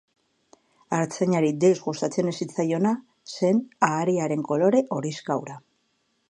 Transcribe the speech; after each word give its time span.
Artzainari 0.99 1.51
deus 1.63 1.77
gustatzen 1.83 2.31
ez 2.31 2.33
zitzaiona 2.45 2.95
zen 3.35 3.61
ahariaren 3.89 4.43
kolore 4.49 4.83
horixka 4.97 5.39
hura. 5.45 5.61